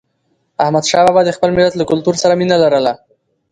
احمدشاه 0.63 1.05
بابا 1.07 1.21
د 1.25 1.29
خپل 1.37 1.49
ملت 1.57 1.73
له 1.77 1.83
کلتور 1.91 2.15
سره 2.23 2.33
مینه 2.39 2.57
لرله. 2.63 2.93